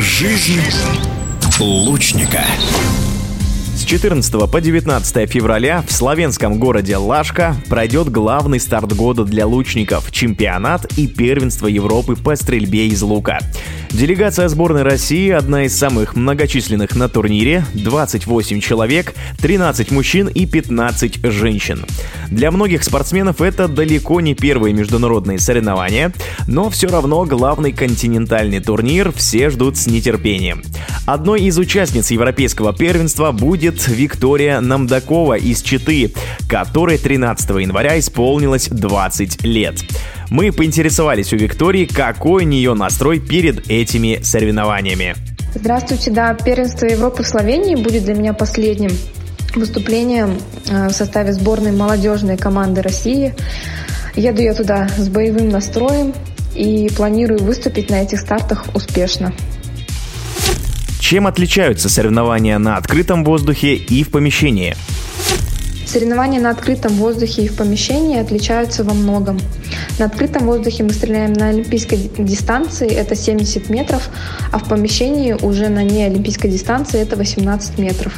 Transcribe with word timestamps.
Жизнь 0.00 0.60
лучника. 1.58 2.44
С 3.88 3.90
14 3.90 4.50
по 4.50 4.60
19 4.60 5.30
февраля 5.30 5.80
в 5.80 5.90
славянском 5.90 6.58
городе 6.58 6.98
Лашка 6.98 7.56
пройдет 7.70 8.10
главный 8.10 8.60
старт 8.60 8.94
года 8.94 9.24
для 9.24 9.46
лучников– 9.46 10.10
чемпионат 10.12 10.84
и 10.98 11.06
первенство 11.06 11.68
Европы 11.68 12.14
по 12.14 12.36
стрельбе 12.36 12.88
из 12.88 13.00
лука. 13.00 13.38
Делегация 13.90 14.48
сборной 14.48 14.82
России 14.82 15.30
одна 15.30 15.64
из 15.64 15.74
самых 15.74 16.16
многочисленных 16.16 16.96
на 16.96 17.08
турнире– 17.08 17.64
28 17.72 18.60
человек, 18.60 19.14
13 19.38 19.90
мужчин 19.90 20.28
и 20.28 20.44
15 20.44 21.24
женщин. 21.24 21.86
Для 22.30 22.50
многих 22.50 22.84
спортсменов 22.84 23.40
это 23.40 23.68
далеко 23.68 24.20
не 24.20 24.34
первые 24.34 24.74
международные 24.74 25.38
соревнования, 25.38 26.12
но 26.46 26.68
все 26.68 26.88
равно 26.88 27.24
главный 27.24 27.72
континентальный 27.72 28.60
турнир 28.60 29.12
все 29.12 29.48
ждут 29.48 29.78
с 29.78 29.86
нетерпением. 29.86 30.62
Одной 31.08 31.40
из 31.44 31.56
участниц 31.56 32.10
европейского 32.10 32.74
первенства 32.74 33.32
будет 33.32 33.88
Виктория 33.88 34.60
Намдакова 34.60 35.38
из 35.38 35.62
Читы, 35.62 36.12
которой 36.46 36.98
13 36.98 37.48
января 37.48 37.98
исполнилось 37.98 38.68
20 38.68 39.42
лет. 39.42 39.76
Мы 40.28 40.52
поинтересовались 40.52 41.32
у 41.32 41.36
Виктории, 41.36 41.86
какой 41.86 42.44
у 42.44 42.46
нее 42.46 42.74
настрой 42.74 43.20
перед 43.20 43.70
этими 43.70 44.20
соревнованиями. 44.22 45.14
Здравствуйте, 45.54 46.10
да, 46.10 46.34
первенство 46.34 46.84
Европы 46.84 47.22
в 47.22 47.26
Словении 47.26 47.74
будет 47.74 48.04
для 48.04 48.12
меня 48.12 48.34
последним 48.34 48.90
выступлением 49.54 50.36
э, 50.68 50.88
в 50.88 50.92
составе 50.92 51.32
сборной 51.32 51.72
молодежной 51.72 52.36
команды 52.36 52.82
России. 52.82 53.34
Еду 54.14 54.42
я 54.42 54.52
туда 54.52 54.90
с 54.98 55.08
боевым 55.08 55.48
настроем 55.48 56.12
и 56.54 56.90
планирую 56.94 57.42
выступить 57.42 57.88
на 57.88 58.02
этих 58.02 58.20
стартах 58.20 58.66
успешно. 58.74 59.32
Чем 61.08 61.26
отличаются 61.26 61.88
соревнования 61.88 62.58
на 62.58 62.76
открытом 62.76 63.24
воздухе 63.24 63.76
и 63.76 64.04
в 64.04 64.10
помещении? 64.10 64.76
Соревнования 65.86 66.38
на 66.38 66.50
открытом 66.50 66.92
воздухе 66.96 67.44
и 67.44 67.48
в 67.48 67.56
помещении 67.56 68.20
отличаются 68.20 68.84
во 68.84 68.92
многом. 68.92 69.40
На 69.98 70.04
открытом 70.04 70.44
воздухе 70.44 70.82
мы 70.82 70.90
стреляем 70.90 71.32
на 71.32 71.48
олимпийской 71.48 72.10
дистанции, 72.18 72.90
это 72.90 73.14
70 73.16 73.70
метров, 73.70 74.10
а 74.52 74.58
в 74.58 74.68
помещении 74.68 75.32
уже 75.32 75.70
на 75.70 75.82
неолимпийской 75.82 76.50
дистанции 76.50 77.00
это 77.00 77.16
18 77.16 77.78
метров. 77.78 78.12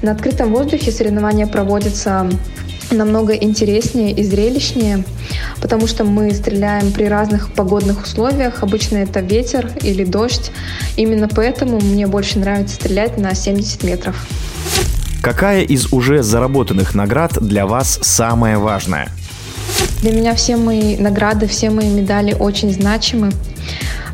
На 0.00 0.12
открытом 0.12 0.54
воздухе 0.54 0.92
соревнования 0.92 1.46
проводятся 1.46 2.30
намного 2.90 3.34
интереснее 3.34 4.12
и 4.12 4.22
зрелищнее, 4.22 5.04
потому 5.60 5.86
что 5.86 6.04
мы 6.04 6.32
стреляем 6.32 6.92
при 6.92 7.04
разных 7.04 7.52
погодных 7.52 8.04
условиях. 8.04 8.62
Обычно 8.62 8.98
это 8.98 9.20
ветер 9.20 9.70
или 9.82 10.04
дождь. 10.04 10.50
Именно 10.96 11.28
поэтому 11.28 11.80
мне 11.80 12.06
больше 12.06 12.38
нравится 12.38 12.76
стрелять 12.76 13.18
на 13.18 13.34
70 13.34 13.84
метров. 13.84 14.16
Какая 15.22 15.62
из 15.62 15.92
уже 15.92 16.22
заработанных 16.22 16.94
наград 16.94 17.32
для 17.40 17.66
вас 17.66 17.98
самая 18.02 18.58
важная? 18.58 19.08
Для 20.00 20.12
меня 20.12 20.34
все 20.34 20.56
мои 20.56 20.96
награды, 20.96 21.46
все 21.46 21.68
мои 21.68 21.88
медали 21.88 22.32
очень 22.32 22.72
значимы. 22.72 23.30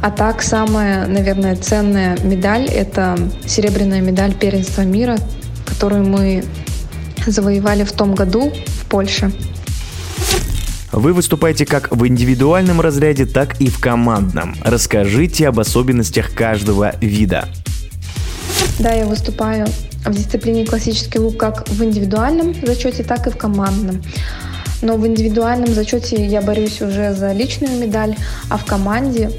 А 0.02 0.10
так, 0.10 0.42
самая, 0.42 1.06
наверное, 1.06 1.54
ценная 1.56 2.18
медаль– 2.22 2.64
это 2.66 3.16
серебряная 3.46 4.00
медаль 4.00 4.34
первенства 4.34 4.82
мира, 4.82 5.16
которую 5.64 6.04
мы 6.04 6.44
завоевали 7.26 7.84
в 7.84 7.92
том 7.92 8.14
году 8.14 8.52
в 8.66 8.84
Польше. 8.86 9.32
Вы 10.92 11.12
выступаете 11.12 11.66
как 11.66 11.94
в 11.94 12.06
индивидуальном 12.06 12.80
разряде, 12.80 13.26
так 13.26 13.60
и 13.60 13.68
в 13.68 13.78
командном. 13.78 14.54
Расскажите 14.62 15.48
об 15.48 15.60
особенностях 15.60 16.32
каждого 16.32 16.94
вида. 17.00 17.48
Да, 18.78 18.92
я 18.92 19.04
выступаю 19.04 19.66
в 20.04 20.14
дисциплине 20.14 20.64
классический 20.64 21.18
лук 21.18 21.36
как 21.36 21.68
в 21.68 21.82
индивидуальном 21.82 22.54
зачете, 22.64 23.02
так 23.02 23.26
и 23.26 23.30
в 23.30 23.36
командном. 23.36 24.02
Но 24.82 24.96
в 24.96 25.06
индивидуальном 25.06 25.74
зачете 25.74 26.24
я 26.26 26.42
борюсь 26.42 26.80
уже 26.80 27.14
за 27.14 27.32
личную 27.32 27.78
медаль, 27.78 28.14
а 28.48 28.56
в 28.56 28.64
команде 28.64 29.30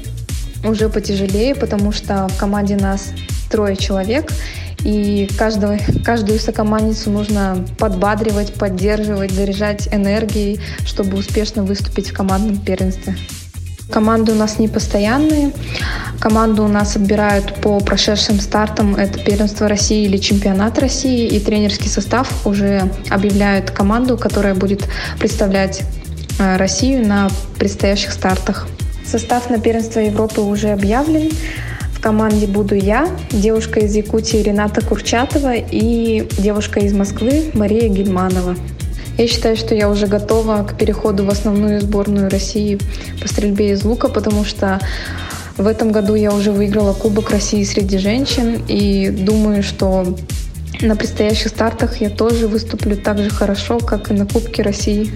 уже 0.64 0.88
потяжелее, 0.88 1.54
потому 1.54 1.92
что 1.92 2.28
в 2.28 2.36
команде 2.36 2.76
нас 2.76 3.12
трое 3.50 3.76
человек, 3.76 4.32
и 4.84 5.28
каждого, 5.38 5.78
каждую 6.04 6.38
сокомандницу 6.38 7.10
нужно 7.10 7.64
подбадривать, 7.78 8.54
поддерживать, 8.54 9.32
заряжать 9.32 9.88
энергией, 9.92 10.60
чтобы 10.86 11.16
успешно 11.18 11.64
выступить 11.64 12.10
в 12.10 12.14
командном 12.14 12.58
первенстве. 12.58 13.16
Команды 13.90 14.32
у 14.32 14.34
нас 14.34 14.58
не 14.58 14.68
постоянные. 14.68 15.50
Команду 16.20 16.64
у 16.64 16.68
нас 16.68 16.96
отбирают 16.96 17.54
по 17.62 17.80
прошедшим 17.80 18.38
стартам. 18.38 18.94
Это 18.96 19.18
первенство 19.18 19.66
России 19.66 20.04
или 20.04 20.18
чемпионат 20.18 20.78
России. 20.78 21.26
И 21.26 21.40
тренерский 21.40 21.88
состав 21.88 22.46
уже 22.46 22.90
объявляет 23.08 23.70
команду, 23.70 24.18
которая 24.18 24.54
будет 24.54 24.86
представлять 25.18 25.82
э, 26.38 26.56
Россию 26.56 27.06
на 27.06 27.30
предстоящих 27.58 28.12
стартах. 28.12 28.68
Состав 29.06 29.48
на 29.48 29.58
первенство 29.58 30.00
Европы 30.00 30.42
уже 30.42 30.68
объявлен. 30.68 31.30
В 31.98 32.00
команде 32.00 32.46
буду 32.46 32.76
я, 32.76 33.08
девушка 33.32 33.80
из 33.80 33.92
Якутии 33.96 34.36
Рената 34.36 34.82
Курчатова 34.82 35.54
и 35.56 36.28
девушка 36.38 36.78
из 36.78 36.92
Москвы 36.92 37.50
Мария 37.54 37.88
Гельманова. 37.88 38.54
Я 39.18 39.26
считаю, 39.26 39.56
что 39.56 39.74
я 39.74 39.90
уже 39.90 40.06
готова 40.06 40.62
к 40.62 40.78
переходу 40.78 41.24
в 41.24 41.28
основную 41.28 41.80
сборную 41.80 42.30
России 42.30 42.78
по 43.20 43.26
стрельбе 43.26 43.72
из 43.72 43.84
лука, 43.84 44.06
потому 44.08 44.44
что 44.44 44.78
в 45.56 45.66
этом 45.66 45.90
году 45.90 46.14
я 46.14 46.32
уже 46.32 46.52
выиграла 46.52 46.92
Кубок 46.92 47.30
России 47.30 47.64
среди 47.64 47.98
женщин 47.98 48.62
и 48.68 49.10
думаю, 49.10 49.64
что 49.64 50.16
на 50.80 50.94
предстоящих 50.94 51.48
стартах 51.48 52.00
я 52.00 52.10
тоже 52.10 52.46
выступлю 52.46 52.96
так 52.96 53.18
же 53.18 53.28
хорошо, 53.28 53.80
как 53.80 54.12
и 54.12 54.14
на 54.14 54.24
Кубке 54.24 54.62
России. 54.62 55.10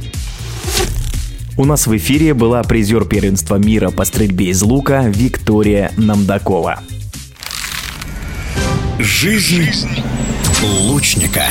У 1.58 1.66
нас 1.66 1.86
в 1.86 1.94
эфире 1.96 2.32
была 2.32 2.62
призер 2.62 3.04
первенства 3.04 3.56
мира 3.56 3.90
по 3.90 4.04
стрельбе 4.06 4.48
из 4.48 4.62
лука 4.62 5.02
Виктория 5.06 5.92
Намдакова. 5.98 6.80
Жизнь 8.98 9.68
лучника. 10.62 11.44